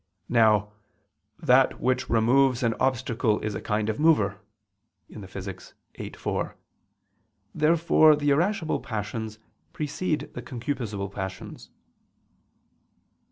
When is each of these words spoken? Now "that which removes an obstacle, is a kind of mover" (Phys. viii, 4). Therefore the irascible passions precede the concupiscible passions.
Now 0.29 0.71
"that 1.37 1.79
which 1.79 2.09
removes 2.09 2.63
an 2.63 2.73
obstacle, 2.79 3.39
is 3.41 3.53
a 3.53 3.61
kind 3.61 3.87
of 3.87 3.99
mover" 3.99 4.39
(Phys. 5.11 5.73
viii, 5.95 6.13
4). 6.15 6.55
Therefore 7.53 8.15
the 8.15 8.31
irascible 8.31 8.79
passions 8.79 9.37
precede 9.73 10.33
the 10.33 10.41
concupiscible 10.41 11.11
passions. 11.11 11.69